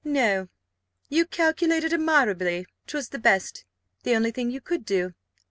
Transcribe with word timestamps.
"No 0.03 0.47
you 1.09 1.27
calculated 1.27 1.93
admirably 1.93 2.65
'twas 2.87 3.09
the 3.09 3.19
best, 3.19 3.65
the 4.01 4.15
only 4.15 4.31
thing 4.31 4.49
you 4.49 4.59
could 4.59 4.83
do. 4.83 5.13